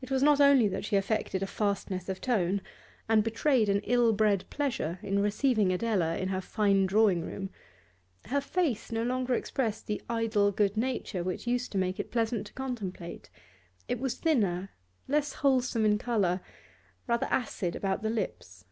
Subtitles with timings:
[0.00, 2.62] It was not only that she affected a fastness of tone,
[3.10, 7.50] and betrayed an ill bred pleasure in receiving Adela in her fine drawing room;
[8.28, 12.46] her face no longer expressed the idle good nature which used to make it pleasant
[12.46, 13.28] to contemplate,
[13.86, 14.70] it was thinner,
[15.08, 16.40] less wholesome in colour,
[17.06, 18.64] rather acid about the lips.